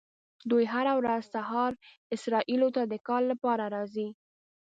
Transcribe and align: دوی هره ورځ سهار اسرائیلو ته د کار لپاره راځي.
دوی 0.49 0.65
هره 0.73 0.93
ورځ 0.99 1.23
سهار 1.33 1.71
اسرائیلو 2.15 2.67
ته 2.75 2.81
د 2.91 2.93
کار 3.07 3.21
لپاره 3.31 3.65
راځي. 3.75 4.07